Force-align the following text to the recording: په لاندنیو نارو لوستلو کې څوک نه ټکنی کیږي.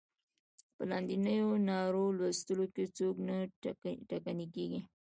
په 0.75 0.81
لاندنیو 0.89 1.49
نارو 1.69 2.05
لوستلو 2.17 2.65
کې 2.73 2.83
څوک 2.97 3.15
نه 3.27 3.37
ټکنی 4.11 4.47
کیږي. 4.55 4.81